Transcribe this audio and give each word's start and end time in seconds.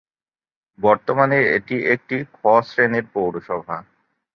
বর্তমানে 0.79 1.37
এটি 1.55 1.75
একটি 1.93 2.17
"খ" 2.33 2.39
শ্রেণীর 2.67 3.05
পৌরসভা। 3.13 3.77